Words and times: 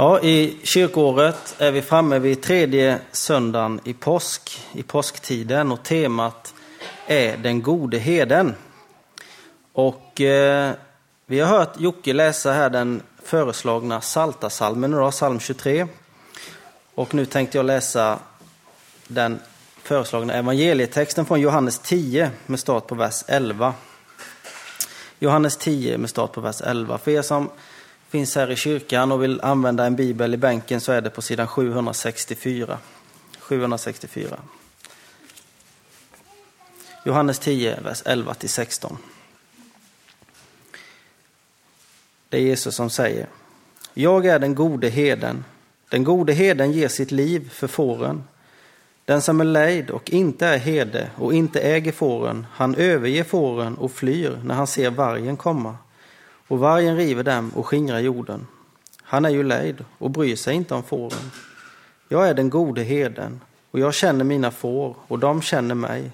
Ja, 0.00 0.20
I 0.20 0.56
kyrkåret 0.62 1.54
är 1.58 1.72
vi 1.72 1.82
framme 1.82 2.18
vid 2.18 2.42
tredje 2.42 2.98
söndagen 3.12 3.80
i 3.84 3.94
påsk, 3.94 4.66
i 4.72 4.82
påsktiden 4.82 5.72
och 5.72 5.82
temat 5.82 6.54
är 7.06 7.36
den 7.36 7.62
gode 7.62 7.98
heden. 7.98 8.54
Och 9.72 10.20
eh, 10.20 10.72
vi 11.26 11.40
har 11.40 11.58
hört 11.58 11.80
Jocke 11.80 12.12
läsa 12.12 12.52
här 12.52 12.70
den 12.70 13.02
föreslagna 13.22 14.00
Saltasalmen, 14.00 14.92
idag, 14.92 15.12
psalm 15.12 15.40
23. 15.40 15.86
Och 16.94 17.14
nu 17.14 17.26
tänkte 17.26 17.58
jag 17.58 17.66
läsa 17.66 18.18
den 19.08 19.40
föreslagna 19.82 20.34
evangelietexten 20.34 21.26
från 21.26 21.40
Johannes 21.40 21.78
10 21.78 22.30
med 22.46 22.60
start 22.60 22.86
på 22.86 22.94
vers 22.94 23.24
11. 23.26 23.74
Johannes 25.18 25.56
10 25.56 25.98
med 25.98 26.10
start 26.10 26.32
på 26.32 26.40
vers 26.40 26.60
11. 26.60 26.98
För 26.98 27.10
er 27.10 27.22
som 27.22 27.50
finns 28.08 28.34
här 28.34 28.50
i 28.50 28.56
kyrkan 28.56 29.12
och 29.12 29.22
vill 29.22 29.40
använda 29.40 29.86
en 29.86 29.96
bibel 29.96 30.34
i 30.34 30.36
bänken 30.36 30.80
så 30.80 30.92
är 30.92 31.00
det 31.00 31.10
på 31.10 31.22
sidan 31.22 31.46
764. 31.46 32.78
764. 33.38 34.36
Johannes 37.04 37.38
10, 37.38 37.80
vers 37.80 38.02
11 38.04 38.34
till 38.34 38.48
16. 38.48 38.98
Det 42.28 42.36
är 42.36 42.40
Jesus 42.40 42.74
som 42.74 42.90
säger. 42.90 43.26
Jag 43.94 44.26
är 44.26 44.38
den 44.38 44.54
gode 44.54 44.88
heden. 44.88 45.44
Den 45.88 46.04
gode 46.04 46.32
heden 46.32 46.72
ger 46.72 46.88
sitt 46.88 47.10
liv 47.10 47.50
för 47.52 47.66
fåren. 47.66 48.24
Den 49.04 49.22
som 49.22 49.40
är 49.40 49.44
lejd 49.44 49.90
och 49.90 50.10
inte 50.10 50.46
är 50.46 50.58
herde 50.58 51.10
och 51.16 51.34
inte 51.34 51.60
äger 51.60 51.92
fåren, 51.92 52.46
han 52.52 52.74
överger 52.74 53.24
fåren 53.24 53.74
och 53.74 53.92
flyr 53.92 54.40
när 54.44 54.54
han 54.54 54.66
ser 54.66 54.90
vargen 54.90 55.36
komma 55.36 55.76
och 56.48 56.58
vargen 56.58 56.96
river 56.96 57.22
dem 57.22 57.50
och 57.54 57.66
skingrar 57.66 57.98
jorden. 57.98 58.46
Han 59.02 59.24
är 59.24 59.30
ju 59.30 59.42
lejd 59.42 59.84
och 59.98 60.10
bryr 60.10 60.36
sig 60.36 60.54
inte 60.54 60.74
om 60.74 60.82
fåren. 60.82 61.30
Jag 62.08 62.28
är 62.28 62.34
den 62.34 62.50
gode 62.50 62.82
heden 62.82 63.40
och 63.70 63.78
jag 63.78 63.94
känner 63.94 64.24
mina 64.24 64.50
får 64.50 64.96
och 65.08 65.18
de 65.18 65.42
känner 65.42 65.74
mig. 65.74 66.10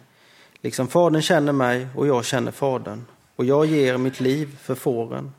Liksom 0.60 0.88
fadern 0.88 1.22
känner 1.22 1.52
mig 1.52 1.86
och 1.96 2.06
jag 2.06 2.24
känner 2.24 2.52
fadern 2.52 3.04
och 3.36 3.44
jag 3.44 3.66
ger 3.66 3.96
mitt 3.96 4.20
liv 4.20 4.58
för 4.62 4.74
fåren. 4.74 5.32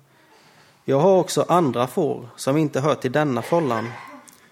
Jag 0.86 1.00
har 1.00 1.18
också 1.18 1.46
andra 1.48 1.88
får 1.88 2.30
som 2.36 2.58
inte 2.58 2.80
hör 2.80 2.96
till 2.96 3.12
denna 3.12 3.42
follan. 3.42 3.92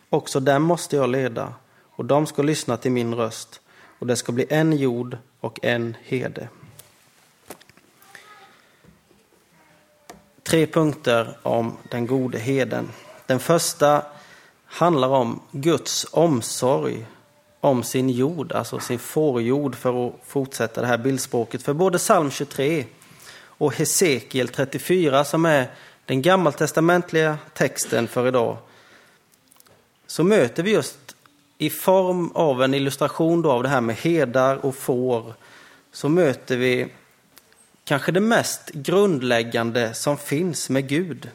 Också 0.09 0.39
dem 0.39 0.63
måste 0.63 0.95
jag 0.95 1.09
leda 1.09 1.53
och 1.95 2.05
de 2.05 2.25
ska 2.25 2.41
lyssna 2.41 2.77
till 2.77 2.91
min 2.91 3.15
röst 3.15 3.61
och 3.99 4.07
det 4.07 4.15
ska 4.15 4.31
bli 4.31 4.45
en 4.49 4.73
jord 4.73 5.17
och 5.39 5.59
en 5.63 5.97
hede. 6.03 6.47
Tre 10.53 10.65
punkter 10.65 11.37
om 11.43 11.77
den 11.89 12.07
gode 12.07 12.39
heden. 12.39 12.89
Den 13.25 13.39
första 13.39 14.05
handlar 14.65 15.07
om 15.07 15.39
Guds 15.51 16.07
omsorg 16.11 17.05
om 17.59 17.83
sin 17.83 18.09
jord, 18.09 18.51
alltså 18.51 18.79
sin 18.79 18.99
fårjord 18.99 19.75
för 19.75 20.07
att 20.07 20.13
fortsätta 20.25 20.81
det 20.81 20.87
här 20.87 20.97
bildspråket. 20.97 21.63
För 21.63 21.73
både 21.73 21.97
psalm 21.97 22.31
23 22.31 22.85
och 23.45 23.75
Hesekiel 23.75 24.47
34 24.47 25.23
som 25.23 25.45
är 25.45 25.71
den 26.05 26.21
gammaltestamentliga 26.21 27.37
texten 27.53 28.07
för 28.07 28.27
idag 28.27 28.57
så 30.07 30.23
möter 30.23 30.63
vi 30.63 30.71
just 30.71 31.15
i 31.57 31.69
form 31.69 32.31
av 32.31 32.63
en 32.63 32.73
illustration 32.73 33.41
då 33.41 33.51
av 33.51 33.63
det 33.63 33.69
här 33.69 33.81
med 33.81 33.95
hedar 33.95 34.65
och 34.65 34.75
får 34.75 35.33
så 35.91 36.09
möter 36.09 36.57
vi 36.57 36.91
kanske 37.85 38.11
det 38.11 38.19
mest 38.19 38.69
grundläggande 38.69 39.93
som 39.93 40.17
finns 40.17 40.69
med 40.69 40.87
Gud. 40.87 41.29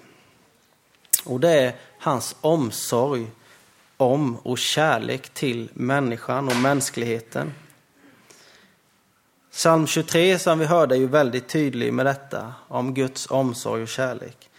Och 1.25 1.41
det 1.41 1.51
är 1.51 1.75
hans 1.99 2.37
omsorg 2.41 3.27
om 3.97 4.37
och 4.37 4.59
kärlek 4.59 5.29
till 5.29 5.69
människan 5.73 6.49
och 6.49 6.57
mänskligheten. 6.57 7.53
Psalm 9.53 9.87
23 9.87 10.39
som 10.39 10.59
vi 10.59 10.65
hörde 10.65 10.95
är 10.95 10.99
ju 10.99 11.07
väldigt 11.07 11.49
tydlig 11.49 11.93
med 11.93 12.07
detta, 12.07 12.55
om 12.69 12.95
Guds 12.95 13.31
omsorg 13.31 13.83
och 13.83 13.89
kärlek. 13.89 14.51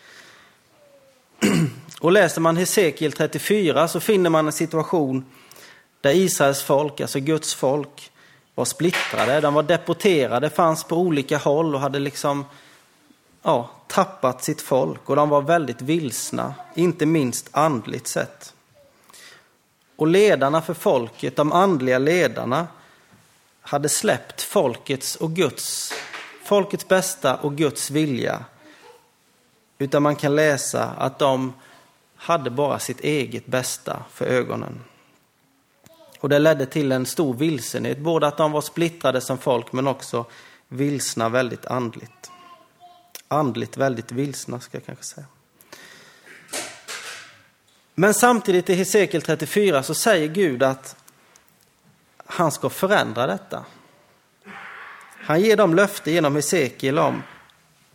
Och 2.00 2.12
läser 2.12 2.42
man 2.42 2.58
Hesekiel 2.58 3.12
34 3.12 3.88
så 3.88 4.00
finner 4.00 4.30
man 4.30 4.46
en 4.46 4.52
situation 4.52 5.26
där 6.02 6.12
Israels 6.12 6.64
folk, 6.64 7.02
alltså 7.02 7.20
Guds 7.20 7.54
folk, 7.54 8.09
var 8.60 8.66
splittrade, 8.66 9.42
de 9.42 9.54
var 9.54 9.64
deporterade, 9.64 10.50
fanns 10.50 10.84
på 10.84 10.98
olika 10.98 11.38
håll 11.38 11.76
och 11.76 11.82
hade 11.82 12.00
liksom 12.00 12.46
ja, 13.42 13.70
tappat 13.88 14.44
sitt 14.44 14.62
folk 14.62 15.10
och 15.10 15.16
de 15.16 15.30
var 15.30 15.42
väldigt 15.42 15.82
vilsna, 15.82 16.54
inte 16.74 17.06
minst 17.06 17.50
andligt 17.52 18.08
sett. 18.08 18.54
Och 19.96 20.08
ledarna 20.08 20.62
för 20.62 20.74
folket, 20.74 21.36
de 21.36 21.52
andliga 21.52 21.98
ledarna, 21.98 22.68
hade 23.62 23.90
släppt 23.90 24.42
folkets 24.42 25.16
och 25.16 25.32
Guds, 25.32 25.94
folkets 26.44 26.88
bästa 26.88 27.36
och 27.36 27.56
Guds 27.56 27.92
vilja. 27.92 28.46
Utan 29.78 30.04
man 30.04 30.16
kan 30.16 30.36
läsa 30.36 30.84
att 30.84 31.20
de 31.20 31.54
hade 32.16 32.50
bara 32.50 32.80
sitt 32.80 33.00
eget 33.00 33.46
bästa 33.46 34.04
för 34.14 34.26
ögonen. 34.26 34.80
Och 36.20 36.30
det 36.30 36.40
ledde 36.40 36.66
till 36.66 36.92
en 36.92 37.06
stor 37.06 37.34
vilsenhet, 37.34 38.00
både 38.00 38.28
att 38.28 38.38
de 38.38 38.52
var 38.52 38.62
splittrade 38.62 39.22
som 39.22 39.38
folk 39.38 39.72
men 39.72 39.88
också 39.88 40.26
vilsna 40.68 41.30
väldigt 41.30 41.66
andligt. 41.66 42.32
Andligt 43.28 43.78
väldigt 43.78 44.12
vilsna 44.12 44.60
ska 44.60 44.78
jag 44.78 44.86
kanske 44.86 45.04
säga. 45.04 45.28
Men 47.96 48.14
samtidigt 48.14 48.70
i 48.70 48.74
Hesekiel 48.74 49.22
34 49.22 49.84
så 49.84 49.94
säger 49.94 50.28
Gud 50.28 50.64
att 50.64 50.96
han 52.26 52.52
ska 52.52 52.70
förändra 52.70 53.28
detta. 53.28 53.66
Han 55.22 55.42
ger 55.42 55.58
dem 55.58 55.76
löfte 55.76 56.12
genom 56.12 56.36
Hesekiel 56.36 57.00
om 57.00 57.24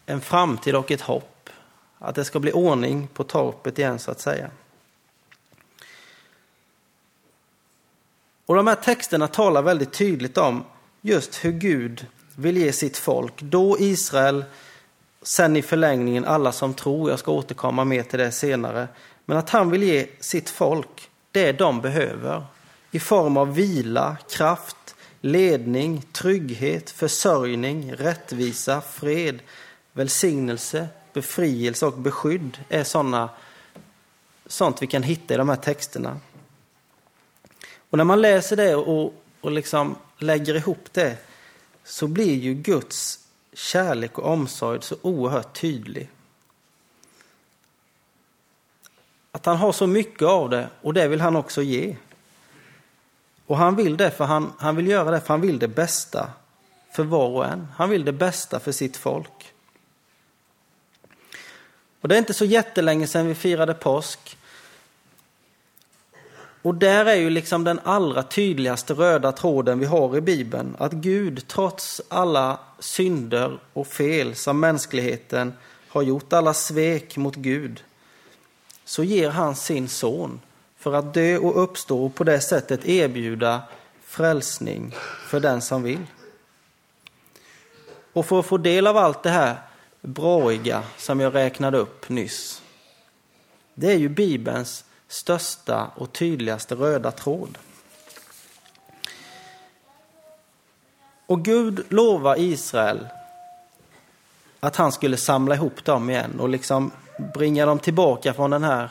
en 0.06 0.20
framtid 0.20 0.74
och 0.74 0.90
ett 0.90 1.00
hopp. 1.00 1.50
Att 1.98 2.14
det 2.14 2.24
ska 2.24 2.40
bli 2.40 2.52
ordning 2.52 3.08
på 3.14 3.24
torpet 3.24 3.78
igen 3.78 3.98
så 3.98 4.10
att 4.10 4.20
säga. 4.20 4.50
Och 8.46 8.54
de 8.54 8.66
här 8.66 8.74
texterna 8.74 9.28
talar 9.28 9.62
väldigt 9.62 9.92
tydligt 9.92 10.38
om 10.38 10.64
just 11.00 11.44
hur 11.44 11.52
Gud 11.52 12.06
vill 12.36 12.56
ge 12.56 12.72
sitt 12.72 12.96
folk, 12.96 13.42
då 13.42 13.76
Israel, 13.78 14.44
sen 15.22 15.56
i 15.56 15.62
förlängningen 15.62 16.24
alla 16.24 16.52
som 16.52 16.74
tror, 16.74 17.10
jag 17.10 17.18
ska 17.18 17.32
återkomma 17.32 17.84
mer 17.84 18.02
till 18.02 18.18
det 18.18 18.32
senare, 18.32 18.88
men 19.24 19.38
att 19.38 19.50
han 19.50 19.70
vill 19.70 19.82
ge 19.82 20.06
sitt 20.20 20.50
folk 20.50 21.10
det 21.32 21.52
de 21.52 21.80
behöver 21.80 22.44
i 22.90 23.00
form 23.00 23.36
av 23.36 23.54
vila, 23.54 24.16
kraft, 24.30 24.94
ledning, 25.20 26.02
trygghet, 26.12 26.90
försörjning, 26.90 27.94
rättvisa, 27.94 28.80
fred, 28.80 29.38
välsignelse, 29.92 30.88
befrielse 31.12 31.86
och 31.86 31.98
beskydd 31.98 32.58
är 32.68 32.84
sådana, 32.84 33.30
sånt 34.46 34.82
vi 34.82 34.86
kan 34.86 35.02
hitta 35.02 35.34
i 35.34 35.36
de 35.36 35.48
här 35.48 35.56
texterna. 35.56 36.20
Och 37.94 37.98
när 37.98 38.04
man 38.04 38.20
läser 38.20 38.56
det 38.56 38.74
och, 38.74 39.14
och 39.40 39.50
liksom 39.50 39.96
lägger 40.18 40.54
ihop 40.54 40.88
det 40.92 41.16
så 41.84 42.06
blir 42.06 42.34
ju 42.34 42.54
Guds 42.54 43.18
kärlek 43.52 44.18
och 44.18 44.32
omsorg 44.32 44.82
så 44.82 44.96
oerhört 45.02 45.60
tydlig. 45.60 46.10
Att 49.32 49.46
han 49.46 49.56
har 49.56 49.72
så 49.72 49.86
mycket 49.86 50.28
av 50.28 50.50
det 50.50 50.68
och 50.82 50.94
det 50.94 51.08
vill 51.08 51.20
han 51.20 51.36
också 51.36 51.62
ge. 51.62 51.96
Och 53.46 53.56
han 53.56 53.76
vill 53.76 53.96
det 53.96 54.10
för 54.10 54.24
han, 54.24 54.52
han 54.58 54.76
vill 54.76 54.86
göra 54.86 55.10
det 55.10 55.20
för 55.20 55.28
han 55.28 55.40
vill 55.40 55.58
det 55.58 55.68
bästa 55.68 56.30
för 56.92 57.04
var 57.04 57.28
och 57.28 57.46
en. 57.46 57.66
Han 57.76 57.90
vill 57.90 58.04
det 58.04 58.12
bästa 58.12 58.60
för 58.60 58.72
sitt 58.72 58.96
folk. 58.96 59.52
Och 62.00 62.08
det 62.08 62.14
är 62.14 62.18
inte 62.18 62.34
så 62.34 62.44
jättelänge 62.44 63.06
sedan 63.06 63.26
vi 63.26 63.34
firade 63.34 63.74
påsk. 63.74 64.38
Och 66.64 66.74
där 66.74 67.06
är 67.06 67.14
ju 67.14 67.30
liksom 67.30 67.64
den 67.64 67.80
allra 67.84 68.22
tydligaste 68.22 68.94
röda 68.94 69.32
tråden 69.32 69.78
vi 69.78 69.86
har 69.86 70.16
i 70.16 70.20
Bibeln, 70.20 70.76
att 70.78 70.92
Gud 70.92 71.48
trots 71.48 72.02
alla 72.08 72.58
synder 72.78 73.58
och 73.72 73.86
fel 73.86 74.34
som 74.34 74.60
mänskligheten 74.60 75.52
har 75.88 76.02
gjort, 76.02 76.32
alla 76.32 76.54
svek 76.54 77.16
mot 77.16 77.36
Gud, 77.36 77.84
så 78.84 79.04
ger 79.04 79.30
han 79.30 79.56
sin 79.56 79.88
son 79.88 80.40
för 80.78 80.92
att 80.92 81.14
dö 81.14 81.38
och 81.38 81.62
uppstå 81.62 82.04
och 82.04 82.14
på 82.14 82.24
det 82.24 82.40
sättet 82.40 82.86
erbjuda 82.86 83.62
frälsning 84.04 84.94
för 85.26 85.40
den 85.40 85.62
som 85.62 85.82
vill. 85.82 86.06
Och 88.12 88.26
för 88.26 88.40
att 88.40 88.46
få 88.46 88.58
del 88.58 88.86
av 88.86 88.96
allt 88.96 89.22
det 89.22 89.30
här 89.30 89.56
braiga 90.00 90.82
som 90.96 91.20
jag 91.20 91.34
räknade 91.34 91.78
upp 91.78 92.08
nyss, 92.08 92.62
det 93.74 93.92
är 93.92 93.98
ju 93.98 94.08
Bibelns 94.08 94.84
största 95.08 95.90
och 95.94 96.12
tydligaste 96.12 96.74
röda 96.74 97.10
tråd. 97.10 97.58
Och 101.26 101.44
Gud 101.44 101.84
lovar 101.88 102.38
Israel 102.38 103.06
att 104.60 104.76
han 104.76 104.92
skulle 104.92 105.16
samla 105.16 105.54
ihop 105.54 105.84
dem 105.84 106.10
igen 106.10 106.40
och 106.40 106.48
liksom 106.48 106.90
bringa 107.34 107.66
dem 107.66 107.78
tillbaka 107.78 108.34
från 108.34 108.50
den 108.50 108.64
här 108.64 108.90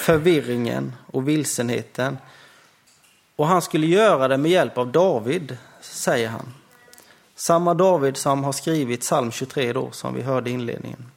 förvirringen 0.00 0.92
och 1.06 1.28
vilsenheten. 1.28 2.18
Och 3.36 3.46
han 3.46 3.62
skulle 3.62 3.86
göra 3.86 4.28
det 4.28 4.36
med 4.36 4.50
hjälp 4.50 4.78
av 4.78 4.92
David, 4.92 5.56
säger 5.80 6.28
han. 6.28 6.54
Samma 7.34 7.74
David 7.74 8.16
som 8.16 8.44
har 8.44 8.52
skrivit 8.52 9.00
psalm 9.00 9.30
23 9.30 9.72
då, 9.72 9.90
som 9.90 10.14
vi 10.14 10.22
hörde 10.22 10.50
i 10.50 10.52
inledningen. 10.52 11.10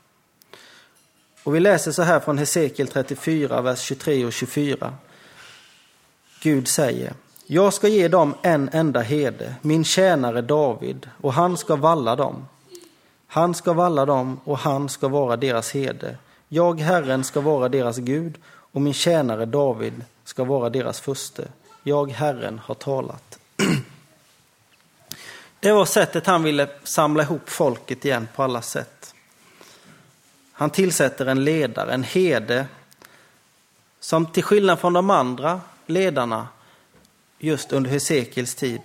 Och 1.43 1.55
vi 1.55 1.59
läser 1.59 1.91
så 1.91 2.01
här 2.01 2.19
från 2.19 2.37
Hesekiel 2.37 2.87
34, 2.87 3.61
vers 3.61 3.79
23 3.79 4.25
och 4.25 4.33
24. 4.33 4.93
Gud 6.41 6.67
säger, 6.67 7.13
jag 7.45 7.73
ska 7.73 7.87
ge 7.87 8.07
dem 8.07 8.35
en 8.41 8.69
enda 8.73 8.99
herde, 8.99 9.55
min 9.61 9.83
tjänare 9.83 10.41
David, 10.41 11.09
och 11.21 11.33
han 11.33 11.57
ska 11.57 11.75
valla 11.75 12.15
dem. 12.15 12.45
Han 13.27 13.53
ska 13.53 13.73
valla 13.73 14.05
dem 14.05 14.39
och 14.43 14.57
han 14.57 14.89
ska 14.89 15.07
vara 15.07 15.37
deras 15.37 15.71
herde. 15.71 16.17
Jag, 16.47 16.79
Herren, 16.79 17.23
ska 17.23 17.41
vara 17.41 17.69
deras 17.69 17.97
Gud 17.97 18.37
och 18.45 18.81
min 18.81 18.93
tjänare 18.93 19.45
David 19.45 19.93
ska 20.23 20.43
vara 20.43 20.69
deras 20.69 20.99
furste. 20.99 21.47
Jag, 21.83 22.11
Herren, 22.11 22.61
har 22.63 22.75
talat. 22.75 23.39
Det 25.59 25.71
var 25.71 25.85
sättet 25.85 26.27
han 26.27 26.43
ville 26.43 26.69
samla 26.83 27.23
ihop 27.23 27.49
folket 27.49 28.05
igen 28.05 28.27
på 28.35 28.43
alla 28.43 28.61
sätt. 28.61 29.13
Han 30.61 30.69
tillsätter 30.69 31.25
en 31.25 31.43
ledare, 31.43 31.93
en 31.93 32.03
herde, 32.03 32.65
som 33.99 34.25
till 34.25 34.43
skillnad 34.43 34.79
från 34.79 34.93
de 34.93 35.09
andra 35.09 35.61
ledarna 35.85 36.47
just 37.39 37.73
under 37.73 37.89
Hesekiels 37.89 38.55
tid 38.55 38.81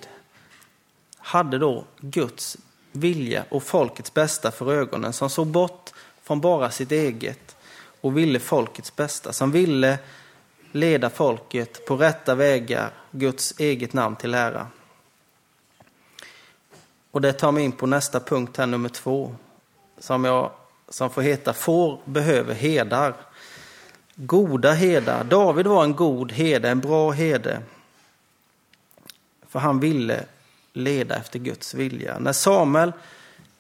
hade 1.19 1.59
då 1.59 1.85
Guds 2.01 2.57
vilja 2.93 3.45
och 3.49 3.63
folkets 3.63 4.15
bästa 4.15 4.51
för 4.51 4.73
ögonen, 4.73 5.13
som 5.13 5.31
såg 5.31 5.47
bort 5.47 5.93
från 6.23 6.41
bara 6.41 6.71
sitt 6.71 6.93
eget 6.93 7.57
och 8.01 8.19
ville 8.19 8.41
folkets 8.41 8.97
bästa, 8.97 9.33
som 9.33 9.51
ville 9.51 9.99
leda 10.73 11.11
folket 11.11 11.87
på 11.87 11.97
rätta 11.97 12.35
vägar, 12.35 12.91
Guds 13.11 13.61
eget 13.61 13.93
namn 13.93 14.17
till 14.17 14.35
ära. 14.35 14.67
Och 17.11 17.21
det 17.21 17.33
tar 17.33 17.53
mig 17.53 17.65
in 17.65 17.73
på 17.73 17.87
nästa 17.87 18.21
punkt 18.21 18.57
här, 18.57 18.67
nummer 18.67 18.89
två, 18.89 19.35
som, 19.99 20.25
jag, 20.25 20.51
som 20.89 21.11
får 21.11 21.23
heta 21.23 21.53
Får 21.53 22.01
behöver 22.05 22.55
herdar. 22.55 23.15
Goda 24.15 24.73
herdar. 24.73 25.25
David 25.25 25.67
var 25.67 25.85
en 25.85 25.97
god 25.97 26.33
herde, 26.33 26.69
en 26.69 26.81
bra 26.81 27.11
herde. 27.11 27.63
För 29.49 29.59
han 29.59 29.81
ville 29.81 30.25
leda 30.73 31.17
efter 31.17 31.39
Guds 31.39 31.75
vilja. 31.75 32.19
När 32.19 32.33
Samuel 32.33 32.93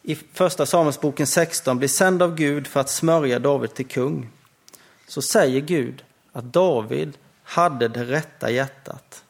i 0.03 0.15
första 0.15 0.67
Samuelsboken 0.67 1.27
16 1.27 1.79
blir 1.79 1.89
sänd 1.89 2.23
av 2.23 2.35
Gud 2.35 2.67
för 2.67 2.81
att 2.81 2.91
smörja 2.91 3.39
David 3.39 3.75
till 3.75 3.87
kung, 3.87 4.31
så 5.09 5.23
säger 5.23 5.61
Gud 5.61 6.05
att 6.33 6.45
David 6.45 7.13
hade 7.43 7.89
det 7.89 8.05
rätta 8.05 8.51
hjärtat. 8.51 9.25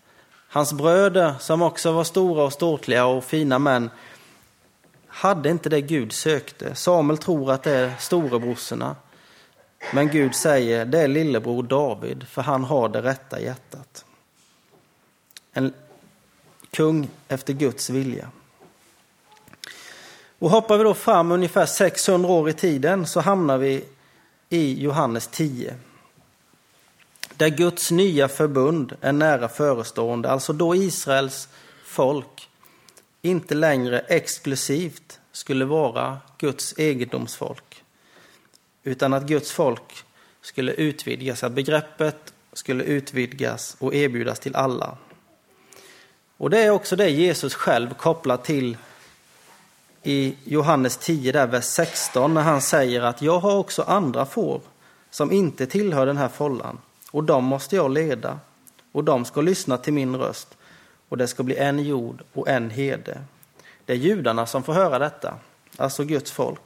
Hans 0.49 0.73
bröder, 0.73 1.35
som 1.41 1.63
också 1.63 1.93
var 1.93 2.05
stora 2.05 2.45
och 2.45 2.53
ståtliga 2.53 3.07
och 3.07 3.25
fina 3.25 3.59
män, 3.59 3.91
hade 5.17 5.51
inte 5.51 5.69
det 5.69 5.81
Gud 5.81 6.13
sökte. 6.13 6.75
Samuel 6.75 7.19
tror 7.19 7.53
att 7.53 7.63
det 7.63 7.71
är 7.71 7.95
storebrorsorna. 7.99 8.97
Men 9.95 10.09
Gud 10.09 10.35
säger 10.35 10.85
det 10.85 11.01
är 11.01 11.09
lillebror 11.09 11.63
David, 11.63 12.27
för 12.29 12.43
han 12.43 12.65
har 12.65 12.89
det 12.89 13.03
rätta 13.03 13.41
hjärtat. 13.41 14.05
En 15.53 15.73
kung 16.71 17.09
efter 17.29 17.53
Guds 17.53 17.91
vilja. 17.91 18.31
Och 20.39 20.51
hoppar 20.51 20.79
vi 20.79 20.85
då 20.85 20.95
fram 20.95 21.33
ungefär 21.33 21.67
600 21.67 22.31
år 22.31 22.49
i 22.49 22.53
tiden 22.53 23.07
så 23.07 23.21
hamnar 23.21 23.59
vi 23.59 23.85
i 24.49 24.83
Johannes 24.83 25.27
10. 25.27 25.75
Där 27.37 27.49
Guds 27.49 27.91
nya 27.91 28.29
förbund 28.29 28.97
är 29.01 29.13
nära 29.13 29.49
förestående, 29.49 30.31
alltså 30.31 30.53
då 30.53 30.75
Israels 30.75 31.49
folk 31.85 32.49
inte 33.27 33.55
längre 33.55 33.99
exklusivt 33.99 35.21
skulle 35.33 35.65
vara 35.65 36.19
Guds 36.39 36.75
egendomsfolk. 36.79 37.83
Utan 38.83 39.15
att 39.15 39.27
Guds 39.27 39.53
folk 39.53 40.05
skulle 40.41 40.73
utvidgas, 40.73 41.45
att 41.45 41.53
begreppet 41.53 42.35
skulle 42.53 42.85
utvidgas 42.85 43.77
och 43.79 43.95
erbjudas 43.95 44.39
till 44.39 44.57
alla. 44.57 44.97
Och 46.37 46.51
det 46.51 46.59
är 46.59 46.71
också 46.71 46.97
det 46.97 47.09
Jesus 47.09 47.55
själv 47.55 47.95
kopplar 47.95 48.37
till 48.37 48.77
i 50.03 50.37
Johannes 50.45 50.97
10, 50.97 51.33
där 51.33 51.47
vers 51.47 51.65
16, 51.65 52.35
när 52.35 52.43
han 52.43 52.63
säger 52.63 53.03
att 53.03 53.23
jag 53.23 53.39
har 53.39 53.57
också 53.57 53.83
andra 53.83 54.27
får 54.27 54.61
som 55.11 55.33
inte 55.33 55.67
tillhör 55.67 56.07
den 56.07 56.17
här 56.17 56.29
follan 56.29 56.79
och 57.11 57.25
de 57.25 57.45
måste 57.45 57.77
jag 57.77 57.91
leda 57.91 58.39
och 58.93 59.05
de 59.05 59.25
ska 59.25 59.41
lyssna 59.41 59.79
till 59.79 59.93
min 59.93 60.17
röst 60.17 60.57
och 61.09 61.17
det 61.17 61.29
ska 61.29 61.43
bli 61.43 61.57
en 61.57 61.79
jord 61.79 62.23
och 62.33 62.49
en 62.49 62.71
hede. 62.71 63.21
Det 63.85 63.93
är 63.93 63.97
judarna 63.97 64.47
som 64.47 64.63
får 64.63 64.73
höra 64.73 64.99
detta, 64.99 65.39
alltså 65.77 66.05
Guds 66.05 66.31
folk. 66.31 66.61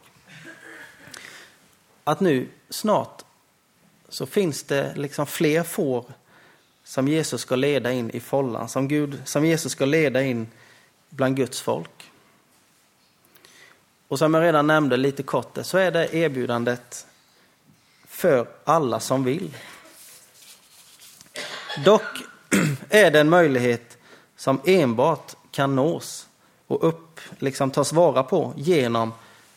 Att 2.05 2.21
nu 2.21 2.49
snart 2.69 3.23
så 4.09 4.27
finns 4.27 4.63
det 4.63 4.93
liksom 4.97 5.27
fler 5.27 5.63
får 5.63 6.05
som 6.85 7.09
Jesus 7.09 7.41
ska 7.41 7.57
leda 7.57 7.93
in 7.93 8.11
i 8.11 8.21
follan, 8.21 8.69
som, 8.69 8.89
Gud, 8.89 9.23
som 9.25 9.45
Jesus 9.45 9.73
ska 9.73 9.85
leda 9.85 10.23
in 10.23 10.49
bland 11.11 11.37
Guds 11.37 11.61
folk. 11.61 12.11
Och 14.09 14.19
som 14.19 14.35
jag 14.35 14.43
redan 14.43 14.67
nämnde 14.67 14.97
lite 14.97 15.23
kort 15.23 15.59
så 15.63 15.79
är 15.79 15.91
det 15.91 16.15
erbjudandet 16.15 17.07
för 18.07 18.49
alla 18.65 19.01
som 19.01 19.25
vill. 19.25 19.57
Dock 21.85 22.23
är 22.89 23.11
det 23.11 23.21
en 23.21 23.29
möjlighet 23.29 23.99
som 24.41 24.61
enbart 24.65 25.37
kan 25.51 25.77
nås 25.77 26.29
och 26.67 26.89
upp, 26.89 27.21
liksom 27.39 27.71
tas 27.71 27.93
vara 27.93 28.23
på 28.23 28.53
genom 28.57 29.13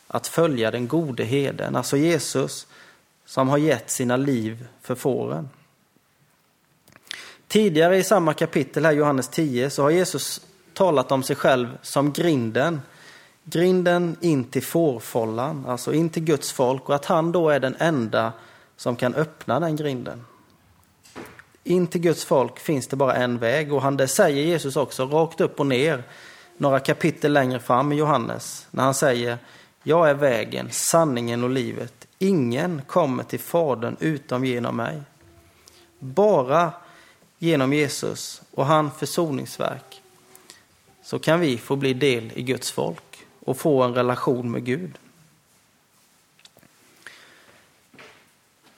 att 0.06 0.26
följa 0.26 0.70
den 0.70 0.88
gode 0.88 1.24
heden, 1.24 1.76
alltså 1.76 1.96
Jesus 1.96 2.66
som 3.26 3.48
har 3.48 3.58
gett 3.58 3.90
sina 3.90 4.16
liv 4.16 4.66
för 4.82 4.94
fåren. 4.94 5.48
Tidigare 7.48 7.96
i 7.96 8.04
samma 8.04 8.34
kapitel, 8.34 8.84
här 8.84 8.92
Johannes 8.92 9.28
10, 9.28 9.70
så 9.70 9.82
har 9.82 9.90
Jesus 9.90 10.40
talat 10.72 11.12
om 11.12 11.22
sig 11.22 11.36
själv 11.36 11.78
som 11.82 12.12
grinden. 12.12 12.80
Grinden 13.44 14.16
in 14.20 14.44
till 14.44 14.62
fårfållan, 14.62 15.66
alltså 15.66 15.92
in 15.92 16.10
till 16.10 16.24
Guds 16.24 16.52
folk 16.52 16.88
och 16.88 16.94
att 16.94 17.04
han 17.04 17.32
då 17.32 17.50
är 17.50 17.60
den 17.60 17.76
enda 17.78 18.32
som 18.76 18.96
kan 18.96 19.14
öppna 19.14 19.60
den 19.60 19.76
grinden. 19.76 20.24
In 21.64 21.86
till 21.86 22.00
Guds 22.00 22.24
folk 22.24 22.58
finns 22.58 22.86
det 22.86 22.96
bara 22.96 23.14
en 23.14 23.38
väg 23.38 23.72
och 23.72 23.82
han, 23.82 23.96
det 23.96 24.08
säger 24.08 24.44
Jesus 24.44 24.76
också 24.76 25.04
rakt 25.04 25.40
upp 25.40 25.60
och 25.60 25.66
ner 25.66 26.02
några 26.56 26.80
kapitel 26.80 27.32
längre 27.32 27.60
fram 27.60 27.92
i 27.92 27.96
Johannes 27.96 28.66
när 28.70 28.84
han 28.84 28.94
säger 28.94 29.38
Jag 29.82 30.10
är 30.10 30.14
vägen, 30.14 30.68
sanningen 30.70 31.44
och 31.44 31.50
livet. 31.50 32.06
Ingen 32.18 32.82
kommer 32.86 33.24
till 33.24 33.40
Fadern 33.40 33.96
utom 34.00 34.44
genom 34.44 34.76
mig. 34.76 35.02
Bara 35.98 36.72
genom 37.38 37.72
Jesus 37.72 38.42
och 38.50 38.66
hans 38.66 38.94
försoningsverk 38.94 40.02
så 41.02 41.18
kan 41.18 41.40
vi 41.40 41.58
få 41.58 41.76
bli 41.76 41.94
del 41.94 42.32
i 42.34 42.42
Guds 42.42 42.70
folk 42.70 43.26
och 43.44 43.56
få 43.56 43.82
en 43.82 43.94
relation 43.94 44.50
med 44.50 44.64
Gud. 44.64 44.98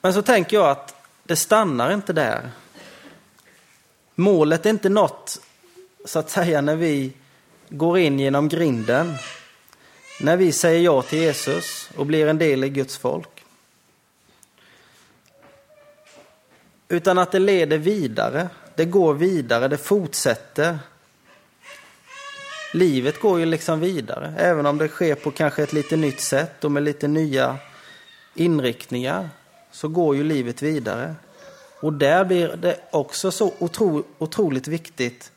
Men 0.00 0.14
så 0.14 0.22
tänker 0.22 0.56
jag 0.56 0.70
att 0.70 0.94
det 1.24 1.36
stannar 1.36 1.94
inte 1.94 2.12
där. 2.12 2.50
Målet 4.18 4.66
är 4.66 4.70
inte 4.70 4.88
nått 4.88 5.40
så 6.04 6.18
att 6.18 6.30
säga 6.30 6.60
när 6.60 6.76
vi 6.76 7.12
går 7.68 7.98
in 7.98 8.20
genom 8.20 8.48
grinden, 8.48 9.14
när 10.20 10.36
vi 10.36 10.52
säger 10.52 10.80
ja 10.80 11.02
till 11.02 11.18
Jesus 11.18 11.90
och 11.96 12.06
blir 12.06 12.26
en 12.26 12.38
del 12.38 12.64
i 12.64 12.68
Guds 12.68 12.98
folk. 12.98 13.44
Utan 16.88 17.18
att 17.18 17.32
det 17.32 17.38
leder 17.38 17.78
vidare, 17.78 18.48
det 18.74 18.84
går 18.84 19.14
vidare, 19.14 19.68
det 19.68 19.78
fortsätter. 19.78 20.78
Livet 22.74 23.20
går 23.20 23.38
ju 23.38 23.46
liksom 23.46 23.80
vidare, 23.80 24.34
även 24.38 24.66
om 24.66 24.78
det 24.78 24.88
sker 24.88 25.14
på 25.14 25.30
kanske 25.30 25.62
ett 25.62 25.72
lite 25.72 25.96
nytt 25.96 26.20
sätt 26.20 26.64
och 26.64 26.72
med 26.72 26.82
lite 26.82 27.08
nya 27.08 27.56
inriktningar, 28.34 29.28
så 29.72 29.88
går 29.88 30.16
ju 30.16 30.24
livet 30.24 30.62
vidare. 30.62 31.14
Och 31.80 31.92
där 31.92 32.24
blir 32.24 32.56
det 32.56 32.80
också 32.90 33.30
så 33.30 33.52
otro, 33.58 34.04
otroligt 34.18 34.68
viktigt 34.68 35.32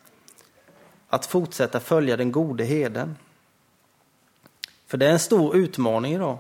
att 1.10 1.26
fortsätta 1.26 1.80
följa 1.80 2.18
den 2.18 2.32
gode 2.32 2.64
heden. 2.64 3.18
För 4.88 4.98
det 4.98 5.06
är 5.06 5.12
en 5.12 5.20
stor 5.20 5.56
utmaning 5.56 6.14
idag. 6.14 6.38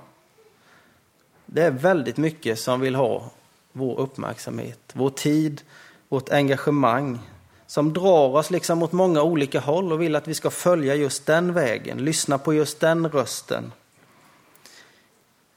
Det 1.45 1.61
är 1.61 1.71
väldigt 1.71 2.17
mycket 2.17 2.59
som 2.59 2.79
vill 2.79 2.95
ha 2.95 3.31
vår 3.71 3.99
uppmärksamhet, 3.99 4.79
vår 4.93 5.09
tid, 5.09 5.61
vårt 6.09 6.29
engagemang 6.29 7.19
som 7.67 7.93
drar 7.93 8.35
oss 8.35 8.51
liksom 8.51 8.83
åt 8.83 8.91
många 8.91 9.21
olika 9.21 9.59
håll 9.59 9.93
och 9.93 10.01
vill 10.01 10.15
att 10.15 10.27
vi 10.27 10.33
ska 10.33 10.49
följa 10.49 10.95
just 10.95 11.25
den 11.25 11.53
vägen, 11.53 11.97
lyssna 11.97 12.37
på 12.37 12.53
just 12.53 12.79
den 12.79 13.09
rösten. 13.09 13.71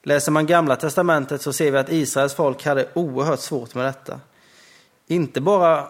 Läser 0.02 0.32
man 0.32 0.46
Gamla 0.46 0.76
Testamentet 0.76 1.42
så 1.42 1.52
ser 1.52 1.70
vi 1.70 1.78
att 1.78 1.92
Israels 1.92 2.34
folk 2.34 2.64
hade 2.64 2.88
oerhört 2.94 3.40
svårt 3.40 3.74
med 3.74 3.84
detta. 3.84 4.20
Inte 5.12 5.40
bara 5.40 5.86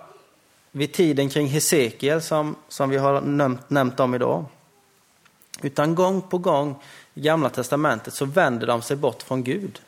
vid 0.70 0.92
tiden 0.92 1.28
kring 1.28 1.46
Hesekiel 1.46 2.22
som, 2.22 2.56
som 2.68 2.90
vi 2.90 2.96
har 2.96 3.20
nämnt, 3.20 3.70
nämnt 3.70 4.00
om 4.00 4.14
idag. 4.14 4.44
Utan 5.62 5.94
gång 5.94 6.22
på 6.22 6.38
gång 6.38 6.82
i 7.14 7.20
Gamla 7.20 7.48
Testamentet 7.48 8.14
så 8.14 8.24
vänder 8.24 8.66
de 8.66 8.82
sig 8.82 8.96
bort 8.96 9.22
från 9.22 9.44
Gud. 9.44 9.80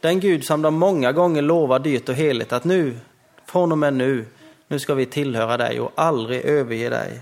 Den 0.00 0.20
Gud 0.20 0.44
som 0.44 0.62
de 0.62 0.74
många 0.74 1.12
gånger 1.12 1.42
lovar 1.42 1.78
dyrt 1.78 2.08
och 2.08 2.14
heligt 2.14 2.52
att 2.52 2.64
nu, 2.64 2.98
från 3.44 3.72
och 3.72 3.78
med 3.78 3.94
nu, 3.94 4.26
nu 4.68 4.78
ska 4.78 4.94
vi 4.94 5.06
tillhöra 5.06 5.56
dig 5.56 5.80
och 5.80 5.92
aldrig 5.94 6.44
överge 6.44 6.88
dig. 6.88 7.20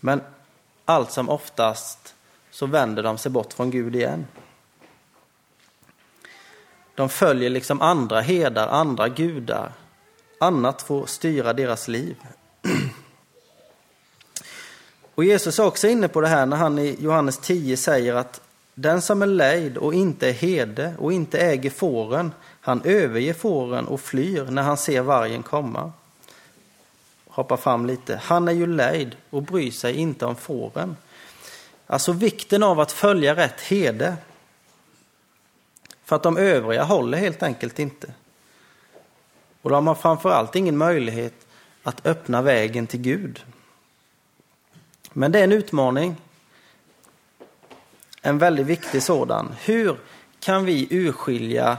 Men 0.00 0.20
allt 0.84 1.12
som 1.12 1.28
oftast 1.28 2.14
så 2.50 2.66
vänder 2.66 3.02
de 3.02 3.18
sig 3.18 3.30
bort 3.30 3.52
från 3.52 3.70
Gud 3.70 3.96
igen. 3.96 4.26
De 6.96 7.08
följer 7.08 7.50
liksom 7.50 7.82
andra 7.82 8.20
herdar, 8.20 8.68
andra 8.68 9.08
gudar. 9.08 9.72
Annat 10.40 10.82
får 10.82 11.06
styra 11.06 11.52
deras 11.52 11.88
liv. 11.88 12.16
Och 15.14 15.24
Jesus 15.24 15.58
är 15.58 15.64
också 15.64 15.88
inne 15.88 16.08
på 16.08 16.20
det 16.20 16.28
här 16.28 16.46
när 16.46 16.56
han 16.56 16.78
i 16.78 16.96
Johannes 17.00 17.38
10 17.38 17.76
säger 17.76 18.14
att 18.14 18.40
den 18.74 19.02
som 19.02 19.22
är 19.22 19.26
lejd 19.26 19.76
och 19.76 19.94
inte 19.94 20.28
är 20.28 20.32
herde 20.32 20.94
och 20.98 21.12
inte 21.12 21.38
äger 21.38 21.70
fåren, 21.70 22.32
han 22.60 22.82
överger 22.84 23.34
fåren 23.34 23.86
och 23.86 24.00
flyr 24.00 24.44
när 24.44 24.62
han 24.62 24.76
ser 24.76 25.00
vargen 25.00 25.42
komma. 25.42 25.92
Hoppa 27.26 27.56
fram 27.56 27.86
lite. 27.86 28.20
Han 28.22 28.48
är 28.48 28.52
ju 28.52 28.66
lejd 28.66 29.16
och 29.30 29.42
bryr 29.42 29.70
sig 29.70 29.94
inte 29.94 30.26
om 30.26 30.36
fåren. 30.36 30.96
Alltså 31.86 32.12
vikten 32.12 32.62
av 32.62 32.80
att 32.80 32.92
följa 32.92 33.36
rätt 33.36 33.60
herde. 33.60 34.16
För 36.06 36.16
att 36.16 36.22
de 36.22 36.36
övriga 36.36 36.82
håller 36.84 37.18
helt 37.18 37.42
enkelt 37.42 37.78
inte. 37.78 38.14
Och 39.62 39.70
de 39.70 39.86
har 39.86 39.94
framförallt 39.94 40.56
ingen 40.56 40.76
möjlighet 40.76 41.46
att 41.82 42.06
öppna 42.06 42.42
vägen 42.42 42.86
till 42.86 43.00
Gud. 43.00 43.44
Men 45.12 45.32
det 45.32 45.38
är 45.38 45.44
en 45.44 45.52
utmaning. 45.52 46.16
En 48.22 48.38
väldigt 48.38 48.66
viktig 48.66 49.02
sådan. 49.02 49.54
Hur 49.60 49.98
kan 50.40 50.64
vi 50.64 50.86
urskilja 50.90 51.76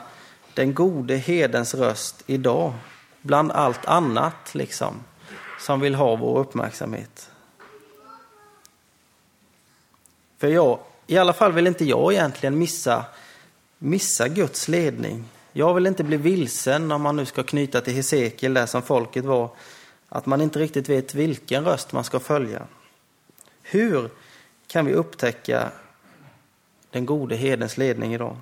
den 0.53 0.74
gode 0.74 1.15
hedens 1.15 1.75
röst 1.75 2.24
idag 2.25 2.74
bland 3.22 3.51
allt 3.51 3.86
annat 3.86 4.55
liksom 4.55 5.03
som 5.60 5.79
vill 5.79 5.96
ha 5.96 6.15
vår 6.15 6.39
uppmärksamhet? 6.39 7.29
För 10.38 10.48
jag, 10.48 10.79
i 11.07 11.17
alla 11.17 11.34
fall 11.34 11.51
vill 11.51 11.67
inte 11.67 11.86
jag 11.86 12.13
egentligen 12.13 12.57
missa, 12.57 13.05
missa 13.77 14.27
Guds 14.27 14.67
ledning. 14.67 15.25
Jag 15.53 15.74
vill 15.74 15.88
inte 15.88 16.03
bli 16.03 16.17
vilsen 16.17 16.91
om 16.91 17.01
man 17.01 17.15
nu 17.15 17.25
ska 17.25 17.43
knyta 17.43 17.81
till 17.81 17.93
Hesekiel 17.93 18.53
där 18.53 18.65
som 18.65 18.81
folket 18.81 19.25
var. 19.25 19.50
Att 20.10 20.25
man 20.25 20.41
inte 20.41 20.60
riktigt 20.60 20.89
vet 20.89 21.15
vilken 21.15 21.65
röst 21.65 21.93
man 21.93 22.03
ska 22.03 22.19
följa. 22.19 22.67
Hur 23.62 24.10
kan 24.67 24.86
vi 24.86 24.93
upptäcka 24.93 25.72
den 26.91 27.05
gode 27.05 27.36
hedens 27.36 27.77
ledning 27.77 28.13
idag? 28.13 28.38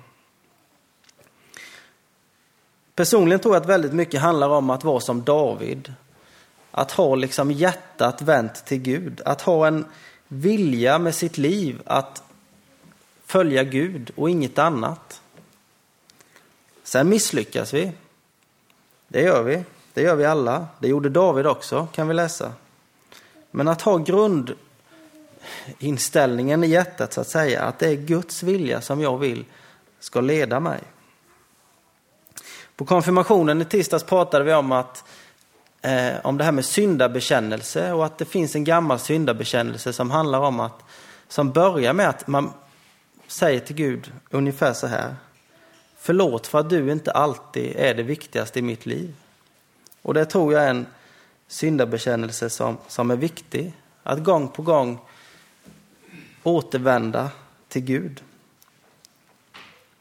Personligen 2.94 3.40
tror 3.40 3.54
jag 3.54 3.62
att 3.62 3.68
väldigt 3.68 3.92
mycket 3.92 4.20
handlar 4.20 4.48
om 4.48 4.70
att 4.70 4.84
vara 4.84 5.00
som 5.00 5.24
David. 5.24 5.92
Att 6.70 6.92
ha 6.92 7.14
liksom 7.14 7.50
hjärtat 7.50 8.22
vänt 8.22 8.66
till 8.66 8.78
Gud. 8.78 9.20
Att 9.24 9.40
ha 9.40 9.66
en 9.66 9.84
vilja 10.28 10.98
med 10.98 11.14
sitt 11.14 11.38
liv 11.38 11.82
att 11.86 12.22
följa 13.26 13.64
Gud 13.64 14.10
och 14.16 14.30
inget 14.30 14.58
annat. 14.58 15.20
Sen 16.96 17.08
misslyckas 17.08 17.74
vi. 17.74 17.92
Det 19.08 19.22
gör 19.22 19.42
vi. 19.42 19.64
Det 19.94 20.02
gör 20.02 20.16
vi 20.16 20.24
alla. 20.24 20.66
Det 20.78 20.88
gjorde 20.88 21.08
David 21.08 21.46
också, 21.46 21.88
kan 21.92 22.08
vi 22.08 22.14
läsa. 22.14 22.52
Men 23.50 23.68
att 23.68 23.82
ha 23.82 23.98
grundinställningen 25.78 26.64
i 26.64 26.66
hjärtat, 26.66 27.12
så 27.12 27.20
att 27.20 27.28
säga, 27.28 27.62
att 27.62 27.78
det 27.78 27.88
är 27.88 27.94
Guds 27.94 28.42
vilja 28.42 28.80
som 28.80 29.00
jag 29.00 29.18
vill 29.18 29.44
ska 30.00 30.20
leda 30.20 30.60
mig. 30.60 30.80
På 32.76 32.84
konfirmationen 32.84 33.62
i 33.62 33.64
tisdags 33.64 34.04
pratade 34.04 34.44
vi 34.44 34.54
om 34.54 34.72
att 34.72 35.04
eh, 35.82 36.12
om 36.22 36.38
det 36.38 36.44
här 36.44 36.52
med 36.52 36.64
syndabekännelse 36.64 37.92
och 37.92 38.06
att 38.06 38.18
det 38.18 38.24
finns 38.24 38.54
en 38.54 38.64
gammal 38.64 38.98
syndabekännelse 38.98 39.92
som 39.92 40.10
handlar 40.10 40.40
om 40.40 40.60
att 40.60 40.84
som 41.28 41.52
börjar 41.52 41.92
med 41.92 42.08
att 42.08 42.26
man 42.26 42.52
säger 43.26 43.60
till 43.60 43.76
Gud 43.76 44.12
ungefär 44.30 44.72
så 44.72 44.86
här. 44.86 45.16
Förlåt 46.06 46.46
för 46.46 46.58
att 46.58 46.70
du 46.70 46.92
inte 46.92 47.10
alltid 47.10 47.76
är 47.76 47.94
det 47.94 48.02
viktigaste 48.02 48.58
i 48.58 48.62
mitt 48.62 48.86
liv. 48.86 49.14
Och 50.02 50.14
det 50.14 50.24
tror 50.24 50.52
jag 50.52 50.62
är 50.62 50.70
en 50.70 50.86
syndabekännelse 51.48 52.50
som, 52.50 52.78
som 52.88 53.10
är 53.10 53.16
viktig. 53.16 53.72
Att 54.02 54.24
gång 54.24 54.48
på 54.48 54.62
gång 54.62 54.98
återvända 56.42 57.30
till 57.68 57.82
Gud. 57.82 58.22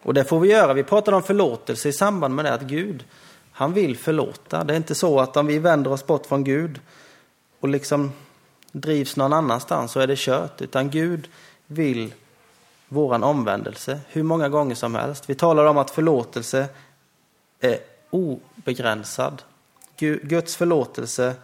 Och 0.01 0.13
det 0.13 0.24
får 0.24 0.39
vi 0.39 0.50
göra. 0.50 0.74
Vi 0.74 0.83
pratade 0.83 1.17
om 1.17 1.24
förlåtelse 1.24 1.89
i 1.89 1.93
samband 1.93 2.35
med 2.35 2.45
det, 2.45 2.53
att 2.53 2.62
Gud, 2.62 3.05
han 3.51 3.74
vill 3.74 3.97
förlåta. 3.97 4.63
Det 4.63 4.74
är 4.74 4.77
inte 4.77 4.95
så 4.95 5.19
att 5.19 5.38
om 5.38 5.47
vi 5.47 5.59
vänder 5.59 5.91
oss 5.91 6.05
bort 6.05 6.25
från 6.25 6.43
Gud 6.43 6.79
och 7.59 7.69
liksom 7.69 8.12
drivs 8.71 9.15
någon 9.15 9.33
annanstans 9.33 9.91
så 9.91 10.00
är 10.00 10.07
det 10.07 10.19
kört, 10.19 10.62
utan 10.62 10.89
Gud 10.89 11.27
vill 11.67 12.13
våran 12.95 13.23
omvändelse 13.23 13.99
hur 14.07 14.23
många 14.23 14.49
gånger 14.49 14.75
som 14.75 14.95
helst. 14.95 15.29
Vi 15.29 15.35
talar 15.35 15.65
om 15.65 15.77
att 15.77 15.91
förlåtelse 15.91 16.67
är 17.59 17.77
obegränsad. 18.09 19.41
Guds 19.97 20.55
förlåtelse 20.55 21.35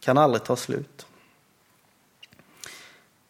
kan 0.00 0.18
aldrig 0.18 0.44
ta 0.44 0.56
slut. 0.56 1.06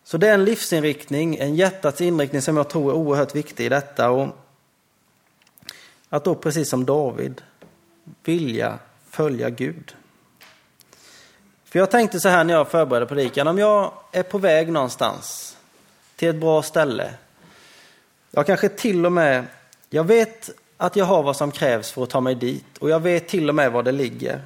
Så 0.04 0.18
det 0.18 0.28
är 0.28 0.34
en 0.34 0.44
livsinriktning, 0.44 1.36
en 1.36 1.54
hjärtats 1.54 2.00
inriktning 2.00 2.42
som 2.42 2.56
jag 2.56 2.68
tror 2.68 2.90
är 2.90 2.94
oerhört 2.94 3.34
viktig 3.34 3.66
i 3.66 3.68
detta. 3.68 4.10
Och 4.10 4.28
att 6.08 6.24
då 6.24 6.34
precis 6.34 6.68
som 6.68 6.84
David 6.84 7.42
vilja 8.24 8.78
följa 9.10 9.50
Gud. 9.50 9.96
För 11.64 11.78
jag 11.78 11.90
tänkte 11.90 12.20
så 12.20 12.28
här 12.28 12.44
när 12.44 12.54
jag 12.54 12.68
förberedde 12.68 13.06
predikan, 13.06 13.48
om 13.48 13.58
jag 13.58 13.92
är 14.12 14.22
på 14.22 14.38
väg 14.38 14.72
någonstans 14.72 15.56
till 16.16 16.28
ett 16.28 16.40
bra 16.40 16.62
ställe. 16.62 17.14
Jag 18.34 18.46
kanske 18.46 18.68
till 18.68 19.06
och 19.06 19.12
med, 19.12 19.46
jag 19.90 20.04
vet 20.04 20.50
att 20.76 20.96
jag 20.96 21.04
har 21.04 21.22
vad 21.22 21.36
som 21.36 21.50
krävs 21.50 21.92
för 21.92 22.02
att 22.02 22.10
ta 22.10 22.20
mig 22.20 22.34
dit 22.34 22.78
och 22.78 22.90
jag 22.90 23.00
vet 23.00 23.28
till 23.28 23.48
och 23.48 23.54
med 23.54 23.72
var 23.72 23.82
det 23.82 23.92
ligger. 23.92 24.42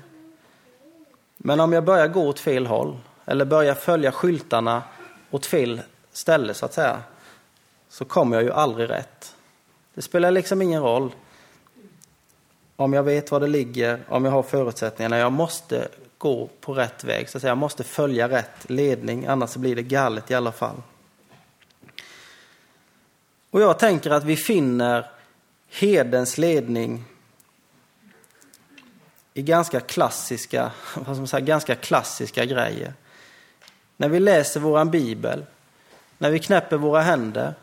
Men 1.37 1.61
om 1.61 1.73
jag 1.73 1.85
börjar 1.85 2.09
gå 2.09 2.28
åt 2.28 2.40
fel 2.40 2.66
håll 2.66 2.99
eller 3.25 3.45
börjar 3.45 3.75
följa 3.75 4.12
skyltarna 4.12 4.83
åt 5.31 5.47
fel 5.47 5.81
ställe 6.12 6.55
så 6.55 6.66
att 6.66 6.75
säga, 6.75 7.02
så 7.88 8.05
kommer 8.05 8.37
jag 8.37 8.43
ju 8.45 8.52
aldrig 8.52 8.90
rätt. 8.90 9.35
Det 9.95 10.02
spelar 10.02 10.31
liksom 10.31 10.62
ingen 10.62 10.83
roll 10.83 11.12
om 12.76 12.93
jag 12.93 13.02
vet 13.02 13.31
var 13.31 13.40
det 13.40 13.47
ligger, 13.47 14.00
om 14.09 14.25
jag 14.25 14.33
har 14.33 14.43
förutsättningarna. 14.43 15.19
Jag 15.19 15.33
måste 15.33 15.88
gå 16.19 16.49
på 16.61 16.75
rätt 16.75 17.05
väg, 17.05 17.28
så 17.28 17.38
att 17.38 17.43
säga. 17.43 17.50
jag 17.50 17.59
måste 17.59 17.85
följa 17.85 18.28
rätt 18.28 18.71
ledning, 18.71 19.26
annars 19.26 19.57
blir 19.57 19.76
det 19.76 19.83
galet 19.83 20.31
i 20.31 20.35
alla 20.35 20.52
fall. 20.52 20.83
Och 23.50 23.61
jag 23.61 23.79
tänker 23.79 24.11
att 24.11 24.25
vi 24.25 24.37
finner 24.37 25.11
hedens 25.69 26.38
ledning 26.38 27.05
i 29.35 29.43
ganska 29.43 29.81
klassiska, 29.81 30.73
vad 30.95 31.05
ska 31.05 31.15
man 31.15 31.26
säga, 31.26 31.41
ganska 31.41 31.75
klassiska 31.75 32.45
grejer. 32.45 32.95
När 33.97 34.09
vi 34.09 34.21
läser 34.21 34.61
våran 34.61 34.91
bibel, 34.91 35.45
när 36.19 36.31
vi 36.31 36.38
knäpper 36.38 36.76
våra 36.76 37.00
händer, 37.00 37.55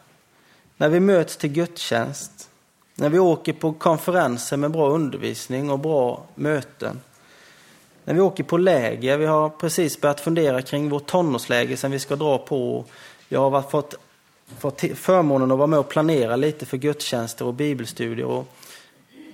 när 0.78 0.90
vi 0.90 1.00
möts 1.00 1.38
till 1.38 1.52
gudstjänst, 1.52 2.50
när 2.96 3.10
vi 3.10 3.20
åker 3.20 3.54
på 3.54 3.74
konferenser 3.74 4.58
med 4.58 4.72
bra 4.72 4.90
undervisning 4.90 5.70
och 5.70 5.80
bra 5.80 6.24
möten. 6.36 7.02
När 8.06 8.14
vi 8.14 8.22
åker 8.22 8.44
på 8.44 8.58
läger, 8.58 9.18
vi 9.18 9.26
har 9.26 9.50
precis 9.50 10.02
börjat 10.02 10.20
fundera 10.20 10.62
kring 10.62 10.90
vårt 10.90 11.06
tonårsläger 11.06 11.76
som 11.76 11.92
vi 11.92 12.00
ska 12.00 12.16
dra 12.16 12.38
på. 12.38 12.86
Jag 13.30 13.50
har 13.50 13.62
fått, 13.62 13.96
fått 14.60 14.82
förmånen 14.96 15.52
att 15.52 15.58
vara 15.58 15.68
med 15.68 15.80
och 15.80 15.90
planera 15.90 16.36
lite 16.36 16.66
för 16.66 16.78
gudstjänster 16.78 17.46
och 17.46 17.54
bibelstudier. 17.54 18.26
Och, 18.26 18.48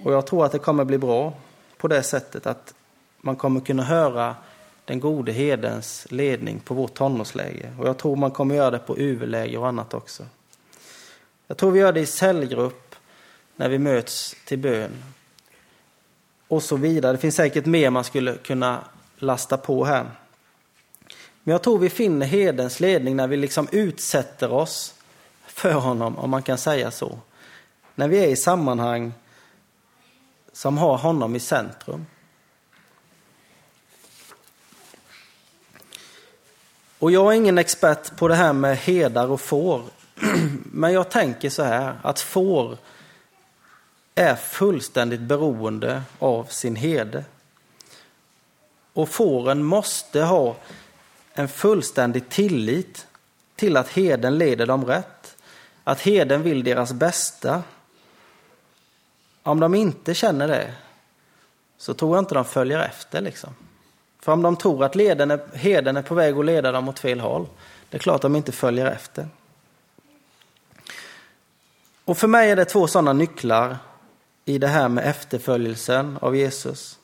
och 0.03 0.13
jag 0.13 0.27
tror 0.27 0.45
att 0.45 0.51
det 0.51 0.59
kommer 0.59 0.85
bli 0.85 0.97
bra 0.97 1.33
på 1.77 1.87
det 1.87 2.03
sättet 2.03 2.47
att 2.47 2.73
man 3.21 3.35
kommer 3.35 3.61
kunna 3.61 3.83
höra 3.83 4.35
den 4.85 4.99
gode 4.99 5.31
hedens 5.31 6.07
ledning 6.09 6.59
på 6.59 6.73
vårt 6.73 6.93
tonårsläger. 6.93 7.75
Och 7.79 7.87
jag 7.87 7.97
tror 7.97 8.15
man 8.15 8.31
kommer 8.31 8.55
göra 8.55 8.71
det 8.71 8.79
på 8.79 8.97
UV-läger 8.97 9.59
och 9.59 9.67
annat 9.67 9.93
också. 9.93 10.25
Jag 11.47 11.57
tror 11.57 11.71
vi 11.71 11.79
gör 11.79 11.93
det 11.93 11.99
i 11.99 12.05
cellgrupp 12.05 12.95
när 13.55 13.69
vi 13.69 13.79
möts 13.79 14.35
till 14.45 14.59
bön. 14.59 15.03
Och 16.47 16.63
så 16.63 16.75
vidare. 16.75 17.11
Det 17.11 17.17
finns 17.17 17.35
säkert 17.35 17.65
mer 17.65 17.89
man 17.89 18.03
skulle 18.03 18.33
kunna 18.33 18.83
lasta 19.17 19.57
på 19.57 19.85
här. 19.85 20.05
Men 21.43 21.51
jag 21.51 21.61
tror 21.61 21.79
vi 21.79 21.89
finner 21.89 22.25
hedens 22.25 22.79
ledning 22.79 23.15
när 23.15 23.27
vi 23.27 23.37
liksom 23.37 23.67
utsätter 23.71 24.51
oss 24.51 24.93
för 25.59 25.73
honom, 25.73 26.17
om 26.17 26.29
man 26.29 26.43
kan 26.43 26.57
säga 26.57 26.91
så. 26.91 27.19
När 27.95 28.07
vi 28.07 28.19
är 28.19 28.27
i 28.27 28.35
sammanhang 28.35 29.13
som 30.53 30.77
har 30.77 30.97
honom 30.97 31.35
i 31.35 31.39
centrum. 31.39 32.05
Och 36.99 37.11
jag 37.11 37.33
är 37.33 37.37
ingen 37.37 37.57
expert 37.57 38.17
på 38.17 38.27
det 38.27 38.35
här 38.35 38.53
med 38.53 38.77
hedar 38.77 39.27
och 39.27 39.41
får. 39.41 39.83
Men 40.63 40.93
jag 40.93 41.09
tänker 41.09 41.49
så 41.49 41.63
här, 41.63 41.99
att 42.01 42.19
får 42.19 42.77
är 44.15 44.35
fullständigt 44.35 45.21
beroende 45.21 46.01
av 46.19 46.43
sin 46.43 46.75
herde. 46.75 47.23
Och 48.93 49.09
fåren 49.09 49.63
måste 49.63 50.21
ha 50.21 50.55
en 51.33 51.47
fullständig 51.47 52.29
tillit 52.29 53.07
till 53.55 53.77
att 53.77 53.89
heden 53.89 54.37
leder 54.37 54.65
dem 54.65 54.85
rätt. 54.85 55.18
Att 55.89 56.01
heden 56.01 56.43
vill 56.43 56.63
deras 56.63 56.93
bästa. 56.93 57.63
Om 59.43 59.59
de 59.59 59.75
inte 59.75 60.13
känner 60.13 60.47
det 60.47 60.73
så 61.77 61.93
tror 61.93 62.15
jag 62.15 62.21
inte 62.21 62.35
de 62.35 62.45
följer 62.45 62.79
efter. 62.79 63.21
Liksom. 63.21 63.49
För 64.19 64.31
om 64.31 64.41
de 64.41 64.55
tror 64.55 64.83
att 64.83 64.95
leden 64.95 65.31
är, 65.31 65.39
heden 65.53 65.97
är 65.97 66.01
på 66.01 66.15
väg 66.15 66.37
att 66.37 66.45
leda 66.45 66.71
dem 66.71 66.89
åt 66.89 66.99
fel 66.99 67.19
håll, 67.19 67.47
det 67.89 67.97
är 67.97 67.99
klart 67.99 68.15
att 68.15 68.21
de 68.21 68.35
inte 68.35 68.51
följer 68.51 68.85
efter. 68.85 69.27
Och 72.05 72.17
för 72.17 72.27
mig 72.27 72.51
är 72.51 72.55
det 72.55 72.65
två 72.65 72.87
sådana 72.87 73.13
nycklar 73.13 73.77
i 74.45 74.57
det 74.57 74.67
här 74.67 74.89
med 74.89 75.05
efterföljelsen 75.05 76.17
av 76.21 76.35
Jesus. 76.35 76.99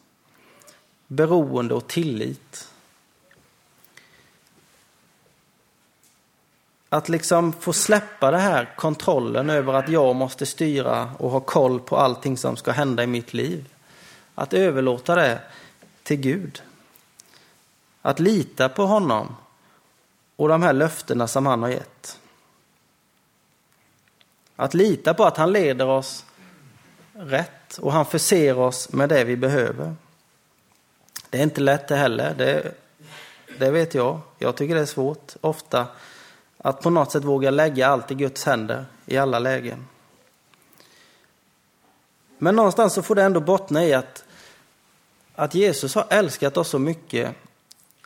Beroende 1.08 1.74
och 1.74 1.88
tillit. 1.88 2.70
Att 6.96 7.10
liksom 7.10 7.54
få 7.54 7.74
släppa 7.74 8.32
det 8.32 8.38
här 8.38 8.74
kontrollen 8.76 9.50
över 9.50 9.74
att 9.74 9.90
jag 9.90 10.16
måste 10.16 10.46
styra 10.46 11.12
och 11.20 11.32
ha 11.32 11.40
koll 11.40 11.80
på 11.80 11.98
allting 11.98 12.38
som 12.38 12.58
ska 12.58 12.72
hända 12.72 13.04
i 13.04 13.08
mitt 13.08 13.34
liv. 13.34 13.74
Att 14.36 14.54
överlåta 14.54 15.16
det 15.16 15.40
till 16.04 16.18
Gud. 16.18 16.62
Att 18.02 18.20
lita 18.20 18.70
på 18.70 18.86
honom 18.86 19.36
och 20.36 20.48
de 20.48 20.64
här 20.64 20.74
löftena 20.74 21.28
som 21.28 21.46
han 21.46 21.64
har 21.64 21.70
gett. 21.70 22.20
Att 24.56 24.74
lita 24.74 25.14
på 25.14 25.26
att 25.26 25.38
han 25.38 25.52
leder 25.52 25.88
oss 25.88 26.26
rätt 27.14 27.78
och 27.78 27.92
han 27.92 28.06
förser 28.06 28.58
oss 28.58 28.92
med 28.92 29.10
det 29.10 29.24
vi 29.24 29.36
behöver. 29.38 29.96
Det 31.30 31.38
är 31.38 31.44
inte 31.44 31.62
lätt 31.62 31.88
det 31.88 31.96
heller, 31.96 32.36
det, 32.38 32.72
det 33.60 33.72
vet 33.72 33.94
jag. 33.94 34.20
Jag 34.38 34.56
tycker 34.56 34.76
det 34.76 34.82
är 34.82 34.86
svårt 34.86 35.36
ofta 35.42 35.88
att 36.66 36.82
på 36.82 36.90
något 36.90 37.12
sätt 37.12 37.24
våga 37.24 37.52
lägga 37.52 37.88
allt 37.88 38.12
i 38.12 38.16
Guds 38.16 38.46
händer 38.46 38.86
i 39.06 39.18
alla 39.18 39.40
lägen. 39.40 39.88
Men 42.38 42.56
någonstans 42.56 42.94
så 42.94 43.02
får 43.02 43.16
det 43.16 43.24
ändå 43.24 43.40
bottna 43.40 43.86
i 43.86 43.94
att, 43.94 44.24
att 45.36 45.56
Jesus 45.56 45.96
har 45.96 46.06
älskat 46.10 46.58
oss 46.58 46.70
så 46.70 46.80
mycket 46.80 47.36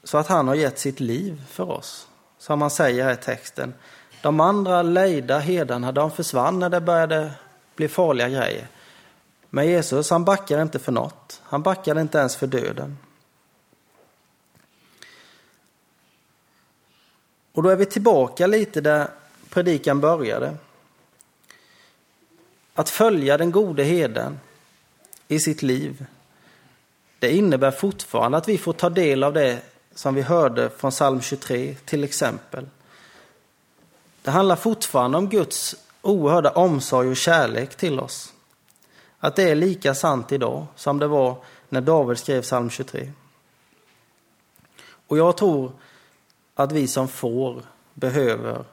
så 0.03 0.17
att 0.17 0.27
han 0.27 0.47
har 0.47 0.55
gett 0.55 0.79
sitt 0.79 0.99
liv 0.99 1.43
för 1.49 1.71
oss. 1.71 2.07
Som 2.37 2.61
han 2.61 2.69
säger 2.69 3.03
här 3.03 3.13
i 3.13 3.17
texten. 3.17 3.73
De 4.21 4.39
andra 4.39 4.81
lejda 4.81 5.39
herdarna, 5.39 5.91
de 5.91 6.11
försvann 6.11 6.59
när 6.59 6.69
det 6.69 6.81
började 6.81 7.31
bli 7.75 7.87
farliga 7.87 8.29
grejer. 8.29 8.67
Men 9.49 9.67
Jesus, 9.67 10.09
han 10.09 10.25
backade 10.25 10.61
inte 10.61 10.79
för 10.79 10.91
något. 10.91 11.41
Han 11.43 11.61
backade 11.61 12.01
inte 12.01 12.17
ens 12.17 12.35
för 12.35 12.47
döden. 12.47 12.97
Och 17.53 17.63
då 17.63 17.69
är 17.69 17.75
vi 17.75 17.85
tillbaka 17.85 18.47
lite 18.47 18.81
där 18.81 19.07
predikan 19.49 19.99
började. 19.99 20.55
Att 22.73 22.89
följa 22.89 23.37
den 23.37 23.51
gode 23.51 23.83
heden 23.83 24.39
i 25.27 25.39
sitt 25.39 25.61
liv, 25.61 26.05
det 27.19 27.35
innebär 27.35 27.71
fortfarande 27.71 28.37
att 28.37 28.49
vi 28.49 28.57
får 28.57 28.73
ta 28.73 28.89
del 28.89 29.23
av 29.23 29.33
det 29.33 29.61
som 29.95 30.15
vi 30.15 30.21
hörde 30.21 30.69
från 30.69 30.91
psalm 30.91 31.21
23 31.21 31.75
till 31.85 32.03
exempel. 32.03 32.65
Det 34.21 34.31
handlar 34.31 34.55
fortfarande 34.55 35.17
om 35.17 35.29
Guds 35.29 35.75
oerhörda 36.01 36.51
omsorg 36.51 37.09
och 37.09 37.15
kärlek 37.15 37.75
till 37.75 37.99
oss. 37.99 38.33
Att 39.19 39.35
det 39.35 39.43
är 39.43 39.55
lika 39.55 39.95
sant 39.95 40.31
idag 40.31 40.65
som 40.75 40.99
det 40.99 41.07
var 41.07 41.35
när 41.69 41.81
David 41.81 42.17
skrev 42.17 42.41
psalm 42.41 42.69
23. 42.69 43.11
Och 45.07 45.17
jag 45.17 45.37
tror 45.37 45.71
att 46.59 46.71
vi 46.71 46.87
som 46.87 47.07
får 47.07 47.63
behöver 47.93 48.63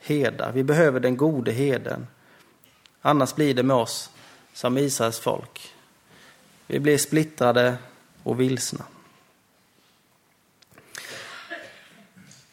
heda. 0.00 0.50
Vi 0.52 0.64
behöver 0.64 1.00
den 1.00 1.16
gode 1.16 1.52
heden. 1.52 2.06
Annars 3.02 3.34
blir 3.34 3.54
det 3.54 3.62
med 3.62 3.76
oss 3.76 4.10
som 4.52 4.78
Israels 4.78 5.18
folk. 5.18 5.74
Vi 6.66 6.80
blir 6.80 6.98
splittrade 6.98 7.76
och 8.22 8.40
vilsna. 8.40 8.84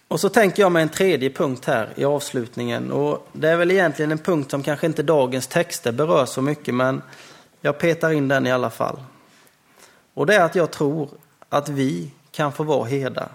Och 0.08 0.20
så 0.20 0.30
tänker 0.30 0.64
jag 0.64 0.72
mig 0.72 0.84
en 0.84 0.90
tredje 0.90 1.30
punkt 1.30 1.66
här 1.66 1.94
i 1.96 2.06
avslutningen. 2.06 2.92
Och 2.92 3.28
det 3.34 3.50
är 3.50 3.58
väl 3.58 3.72
egentligen 3.72 4.12
en 4.12 4.18
punkt 4.18 4.52
som 4.52 4.64
kanske 4.64 4.88
inte 4.88 5.04
dagens 5.04 5.48
texter 5.48 5.92
berör 5.92 6.26
så 6.26 6.42
mycket, 6.42 6.74
men 6.74 7.02
jag 7.62 7.78
petar 7.78 8.12
in 8.12 8.28
den 8.28 8.48
i 8.48 8.52
alla 8.52 8.70
fall. 8.70 9.04
Och 10.14 10.26
det 10.26 10.36
är 10.36 10.44
att 10.44 10.56
jag 10.56 10.72
tror 10.72 11.10
att 11.50 11.70
vi 11.70 12.12
kan 12.32 12.52
få 12.52 12.64
vara 12.64 12.86
herdar. 12.86 13.30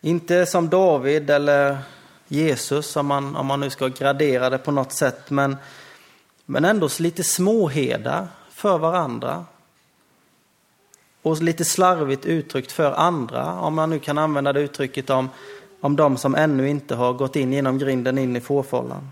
Inte 0.00 0.46
som 0.46 0.68
David 0.68 1.30
eller 1.30 1.78
Jesus, 2.28 2.96
om 2.96 3.06
man, 3.06 3.36
om 3.36 3.46
man 3.46 3.60
nu 3.60 3.70
ska 3.70 3.88
gradera 3.88 4.50
det 4.50 4.58
på 4.58 4.70
något 4.70 4.92
sätt, 4.92 5.30
men, 5.30 5.56
men 6.46 6.64
ändå 6.64 6.88
lite 6.98 7.24
småherdar 7.24 8.28
för 8.50 8.78
varandra. 8.78 9.44
Och 11.22 11.42
lite 11.42 11.64
slarvigt 11.64 12.26
uttryckt 12.26 12.72
för 12.72 12.92
andra, 12.92 13.60
om 13.60 13.74
man 13.74 13.90
nu 13.90 13.98
kan 13.98 14.18
använda 14.18 14.52
det 14.52 14.60
uttrycket 14.60 15.10
om, 15.10 15.28
om 15.80 15.96
de 15.96 16.16
som 16.16 16.34
ännu 16.34 16.68
inte 16.68 16.94
har 16.94 17.12
gått 17.12 17.36
in 17.36 17.52
genom 17.52 17.78
grinden 17.78 18.18
in 18.18 18.36
i 18.36 18.40
fårfållan. 18.40 19.10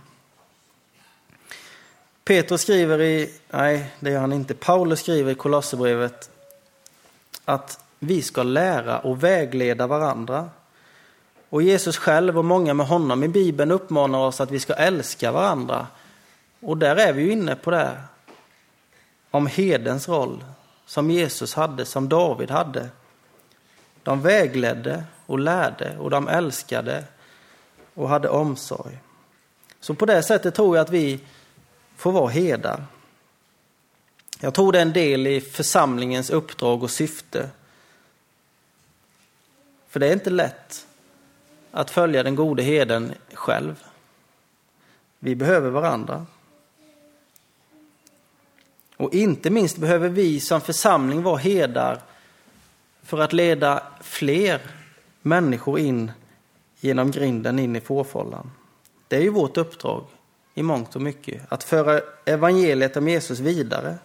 Petrus 2.25 2.61
skriver 2.61 3.01
i, 3.01 3.31
nej 3.51 3.93
det 4.01 4.11
gör 4.11 4.21
han 4.21 4.33
inte, 4.33 4.55
Paulus 4.55 5.01
skriver 5.01 5.33
i 5.33 5.35
Kolosserbrevet 5.35 6.31
att 7.45 7.81
vi 7.99 8.23
ska 8.23 8.43
lära 8.43 8.99
och 8.99 9.25
vägleda 9.25 9.87
varandra. 9.87 10.49
Och 11.57 11.63
Jesus 11.63 11.97
själv 11.97 12.39
och 12.39 12.45
många 12.45 12.75
med 12.75 12.87
honom 12.87 13.25
i 13.25 13.29
Bibeln 13.29 13.71
uppmanar 13.71 14.19
oss 14.19 14.41
att 14.41 14.51
vi 14.51 14.61
ska 14.61 14.75
älska 14.75 15.33
varandra. 15.33 15.87
Och 16.61 16.77
där 16.77 16.97
är 16.97 17.13
vi 17.13 17.23
ju 17.23 17.33
inne 17.33 17.57
på 17.57 17.71
det 17.71 18.01
om 19.31 19.47
hedens 19.47 20.09
roll 20.09 20.45
som 20.87 21.11
Jesus 21.11 21.55
hade, 21.55 21.85
som 21.85 22.09
David 22.09 22.51
hade. 22.51 22.89
De 24.03 24.23
vägledde 24.23 25.05
och 25.27 25.39
lärde 25.39 25.99
och 25.99 26.11
de 26.11 26.29
älskade 26.29 27.05
och 27.95 28.09
hade 28.09 28.29
omsorg. 28.29 28.99
Så 29.81 29.95
på 29.95 30.07
det 30.07 30.23
sättet 30.23 30.55
tror 30.55 30.77
jag 30.77 30.85
att 30.85 30.93
vi 30.93 31.21
får 31.97 32.13
vara 32.13 32.29
herdar. 32.29 32.85
Jag 34.41 34.55
tror 34.55 34.73
det 34.73 34.79
är 34.79 34.83
en 34.83 34.93
del 34.93 35.27
i 35.27 35.41
församlingens 35.41 36.31
uppdrag 36.31 36.83
och 36.83 36.91
syfte. 36.91 37.51
För 39.89 40.01
det 40.01 40.09
är 40.09 40.13
inte 40.13 40.31
lätt 40.31 40.87
att 41.77 41.91
följa 41.91 42.23
den 42.23 42.35
gode 42.35 42.63
heden 42.63 43.15
själv. 43.33 43.85
Vi 45.19 45.35
behöver 45.35 45.71
varandra. 45.71 46.27
Och 48.97 49.15
inte 49.15 49.51
minst 49.51 49.77
behöver 49.77 50.09
vi 50.09 50.41
som 50.41 50.61
församling 50.61 51.23
vara 51.23 51.37
herdar 51.37 52.03
för 53.03 53.21
att 53.21 53.33
leda 53.33 53.83
fler 54.01 54.61
människor 55.23 55.79
in 55.79 56.13
genom 56.81 57.11
grinden 57.11 57.59
in 57.59 57.77
i 57.77 57.81
fårfållan. 57.81 58.51
Det 59.09 59.17
är 59.17 59.23
ju 59.23 59.31
vårt 59.31 59.57
uppdrag 59.57 60.05
i 60.55 60.63
mångt 60.63 60.97
och 60.97 61.03
mycket. 61.03 61.53
Att 61.53 61.65
föra 61.65 62.01
evangeliet 62.25 62.97
om 62.97 63.09
Jesus 63.09 63.39
vidare. 63.39 63.99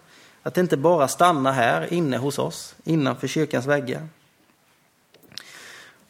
Att 0.44 0.58
inte 0.58 0.78
bara 0.78 1.08
stanna 1.08 1.52
här 1.52 1.94
inne 1.94 2.18
hos 2.18 2.40
oss, 2.40 2.76
innanför 2.84 3.28
kyrkans 3.28 3.66
väggar. 3.66 4.08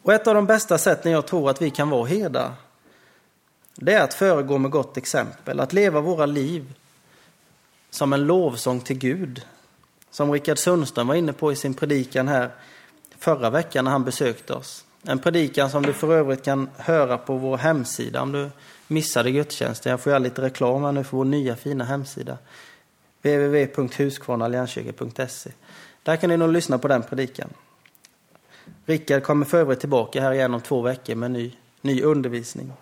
Och 0.04 0.14
ett 0.14 0.28
av 0.28 0.36
de 0.36 0.46
bästa 0.46 0.78
sätten 0.78 1.12
jag 1.12 1.26
tror 1.26 1.50
att 1.50 1.62
vi 1.62 1.70
kan 1.70 1.90
vara 1.90 2.06
herdar, 2.06 2.54
det 3.76 3.94
är 3.94 4.04
att 4.04 4.14
föregå 4.14 4.58
med 4.58 4.72
gott 4.72 4.98
exempel, 4.98 5.60
att 5.60 5.74
leva 5.74 6.02
våra 6.02 6.26
liv 6.26 6.74
som 7.90 8.14
en 8.14 8.26
lovsång 8.26 8.80
till 8.80 8.98
Gud. 8.98 9.46
Som 10.12 10.32
Rickard 10.32 10.58
Sundström 10.58 11.08
var 11.08 11.16
inne 11.16 11.34
på 11.34 11.52
i 11.52 11.56
sin 11.56 11.74
predikan 11.74 12.28
här 12.28 12.50
förra 13.18 13.50
veckan 13.50 13.86
när 13.86 13.92
han 13.92 14.04
besökte 14.04 14.54
oss. 14.54 14.86
En 15.04 15.20
predikan 15.20 15.70
som 15.70 15.84
du 15.84 15.94
för 15.94 16.14
övrigt 16.14 16.44
kan 16.44 16.70
höra 16.78 17.18
på 17.18 17.36
vår 17.36 17.58
hemsida 17.58 18.22
om 18.22 18.32
du 18.32 18.50
missade 18.88 19.32
gudstjänsten. 19.32 19.90
Jag 19.90 20.00
får 20.00 20.10
göra 20.10 20.20
lite 20.20 20.42
reklam 20.42 20.84
här 20.84 20.92
nu 20.92 21.04
för 21.04 21.18
vår 21.18 21.26
nya 21.26 21.56
fina 21.56 21.84
hemsida. 21.84 22.38
www.huskvarnaallianskyrka.se. 23.22 25.52
Där 26.04 26.16
kan 26.16 26.30
ni 26.30 26.38
nog 26.38 26.52
lyssna 26.52 26.78
på 26.78 26.88
den 26.88 27.04
predikan. 27.04 27.50
Rickard 28.86 29.24
kommer 29.24 29.46
för 29.46 29.58
övrigt 29.58 29.80
tillbaka 29.80 30.22
här 30.22 30.32
igen 30.32 30.54
om 30.54 30.62
två 30.62 30.82
veckor 30.82 31.16
med 31.16 31.32
ny, 31.32 31.52
ny 31.82 32.02
undervisning. 32.02 32.74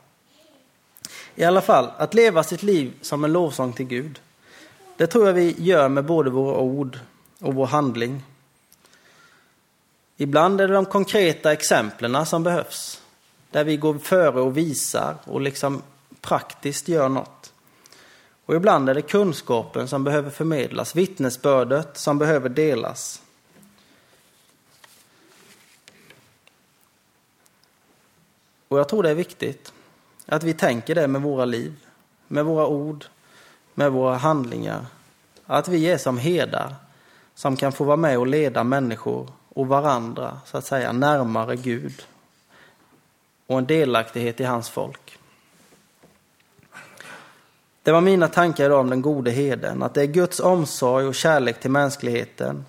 I 1.36 1.44
alla 1.44 1.62
fall, 1.62 1.92
att 1.98 2.14
leva 2.14 2.44
sitt 2.44 2.64
liv 2.64 2.94
som 3.02 3.24
en 3.24 3.34
lovsång 3.34 3.74
till 3.74 3.86
Gud. 3.86 4.20
Det 4.98 5.08
tror 5.08 5.28
jag 5.28 5.34
vi 5.34 5.56
gör 5.58 5.90
med 5.90 6.06
både 6.06 6.30
våra 6.30 6.58
ord 6.58 7.00
och 7.40 7.54
vår 7.56 7.66
handling. 7.66 8.24
Ibland 10.18 10.62
är 10.62 10.68
det 10.68 10.74
de 10.74 10.86
konkreta 10.86 11.52
exemplen 11.52 12.26
som 12.26 12.44
behövs. 12.44 13.02
Där 13.52 13.64
vi 13.64 13.78
går 13.78 13.98
före 13.98 14.42
och 14.42 14.58
visar 14.58 15.16
och 15.24 15.42
liksom 15.42 15.82
praktiskt 16.22 16.88
gör 16.88 17.10
något. 17.10 17.54
Och 18.46 18.56
ibland 18.56 18.90
är 18.90 18.94
det 18.94 19.02
kunskapen 19.02 19.88
som 19.88 20.04
behöver 20.04 20.30
förmedlas, 20.30 20.96
vittnesbördet 20.96 21.98
som 21.98 22.18
behöver 22.18 22.50
delas. 22.50 23.22
Och 28.70 28.80
jag 28.80 28.90
tror 28.90 29.04
det 29.04 29.10
är 29.10 29.16
viktigt 29.16 29.74
att 30.26 30.44
vi 30.44 30.54
tänker 30.54 30.96
det 30.96 31.08
med 31.08 31.22
våra 31.22 31.46
liv, 31.46 31.74
med 32.28 32.46
våra 32.46 32.68
ord, 32.68 33.06
med 33.74 33.92
våra 33.92 34.16
handlingar. 34.16 34.86
Att 35.46 35.68
vi 35.68 35.92
är 35.92 35.98
som 35.98 36.18
herdar 36.18 36.76
som 37.36 37.56
kan 37.56 37.72
få 37.72 37.84
vara 37.84 37.98
med 37.98 38.18
och 38.18 38.28
leda 38.28 38.64
människor 38.64 39.30
och 39.50 39.68
varandra, 39.68 40.40
så 40.46 40.58
att 40.58 40.66
säga, 40.66 40.92
närmare 40.92 41.56
Gud 41.56 42.06
och 43.48 43.58
en 43.58 43.66
delaktighet 43.66 44.40
i 44.40 44.44
hans 44.44 44.70
folk. 44.70 45.18
Det 47.84 47.92
var 47.92 48.02
mina 48.02 48.28
tankar 48.28 48.66
idag 48.66 48.80
om 48.80 48.90
den 48.90 49.02
gode 49.02 49.32
heden, 49.32 49.84
att 49.84 49.94
det 49.94 50.02
är 50.02 50.06
Guds 50.06 50.40
omsorg 50.40 51.06
och 51.06 51.16
kärlek 51.16 51.60
till 51.60 51.72
mänskligheten. 51.72 52.66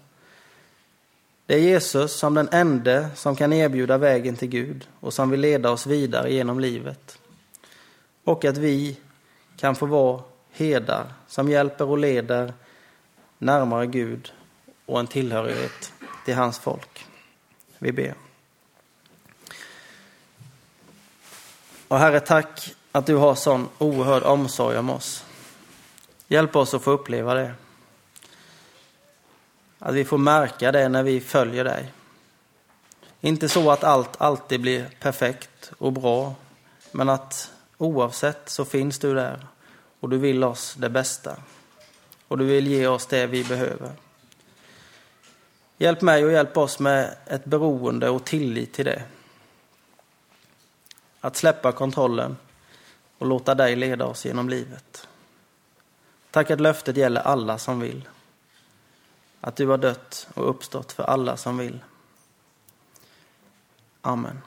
Det 1.50 1.56
är 1.56 1.60
Jesus 1.60 2.12
som 2.12 2.34
den 2.34 2.48
ende 2.52 3.10
som 3.14 3.36
kan 3.36 3.52
erbjuda 3.52 3.98
vägen 3.98 4.36
till 4.36 4.48
Gud 4.48 4.88
och 5.00 5.14
som 5.14 5.30
vill 5.30 5.40
leda 5.40 5.70
oss 5.70 5.86
vidare 5.86 6.32
genom 6.32 6.60
livet. 6.60 7.18
Och 8.24 8.44
att 8.44 8.56
vi 8.56 8.96
kan 9.56 9.74
få 9.74 9.86
vara 9.86 10.22
herdar 10.50 11.12
som 11.26 11.48
hjälper 11.48 11.84
och 11.84 11.98
leder 11.98 12.52
närmare 13.38 13.86
Gud 13.86 14.32
och 14.86 15.00
en 15.00 15.06
tillhörighet 15.06 15.92
till 16.24 16.34
hans 16.34 16.58
folk. 16.58 17.06
Vi 17.78 17.92
ber. 17.92 18.14
Och 21.88 21.98
Herre, 21.98 22.20
tack 22.20 22.74
att 22.92 23.06
du 23.06 23.16
har 23.16 23.34
sån 23.34 23.68
oerhörd 23.78 24.22
omsorg 24.22 24.78
om 24.78 24.90
oss. 24.90 25.24
Hjälp 26.28 26.56
oss 26.56 26.74
att 26.74 26.82
få 26.82 26.90
uppleva 26.90 27.34
det. 27.34 27.54
Att 29.82 29.94
vi 29.94 30.04
får 30.04 30.18
märka 30.18 30.72
det 30.72 30.88
när 30.88 31.02
vi 31.02 31.20
följer 31.20 31.64
dig. 31.64 31.92
Inte 33.20 33.48
så 33.48 33.70
att 33.70 33.84
allt 33.84 34.20
alltid 34.20 34.60
blir 34.60 34.90
perfekt 35.00 35.72
och 35.78 35.92
bra, 35.92 36.34
men 36.92 37.08
att 37.08 37.52
oavsett 37.78 38.48
så 38.48 38.64
finns 38.64 38.98
du 38.98 39.14
där 39.14 39.46
och 40.00 40.08
du 40.08 40.18
vill 40.18 40.44
oss 40.44 40.74
det 40.78 40.90
bästa. 40.90 41.36
Och 42.28 42.38
du 42.38 42.44
vill 42.44 42.66
ge 42.66 42.86
oss 42.86 43.06
det 43.06 43.26
vi 43.26 43.44
behöver. 43.44 43.90
Hjälp 45.78 46.02
mig 46.02 46.24
och 46.24 46.32
hjälp 46.32 46.56
oss 46.56 46.78
med 46.78 47.16
ett 47.26 47.44
beroende 47.44 48.08
och 48.08 48.24
tillit 48.24 48.72
till 48.72 48.84
det. 48.84 49.02
Att 51.20 51.36
släppa 51.36 51.72
kontrollen 51.72 52.36
och 53.18 53.26
låta 53.26 53.54
dig 53.54 53.76
leda 53.76 54.04
oss 54.04 54.24
genom 54.24 54.48
livet. 54.48 55.08
Tack 56.30 56.50
att 56.50 56.60
löftet 56.60 56.96
gäller 56.96 57.20
alla 57.20 57.58
som 57.58 57.80
vill. 57.80 58.08
Att 59.40 59.56
du 59.56 59.66
har 59.66 59.78
dött 59.78 60.28
och 60.34 60.50
uppstått 60.50 60.92
för 60.92 61.02
alla 61.02 61.36
som 61.36 61.58
vill. 61.58 61.80
Amen. 64.02 64.40